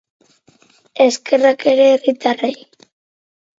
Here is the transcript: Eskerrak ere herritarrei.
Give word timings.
Eskerrak 1.05 1.67
ere 1.73 1.87
herritarrei. 1.91 2.53